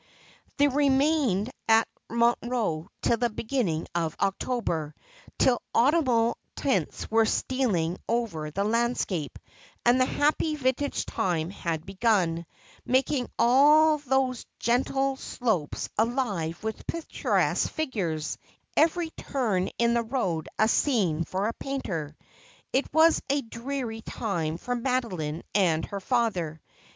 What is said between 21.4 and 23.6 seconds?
a painter. It was a